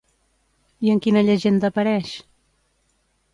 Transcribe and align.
I 0.87 0.91
en 0.93 1.01
quina 1.07 1.23
llegenda 1.27 1.69
apareix? 1.73 2.15